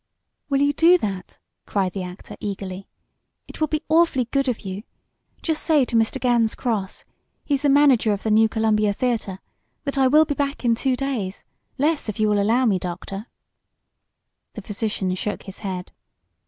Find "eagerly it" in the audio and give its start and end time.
2.39-3.59